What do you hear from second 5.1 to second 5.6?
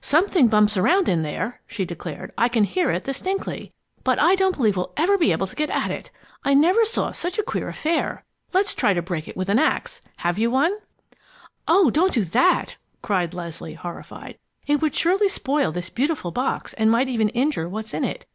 be able to